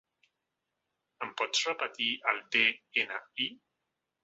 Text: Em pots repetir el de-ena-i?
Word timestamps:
Em 1.25 1.35
pots 1.41 1.61
repetir 1.67 2.09
el 2.33 2.41
de-ena-i? 2.57 3.51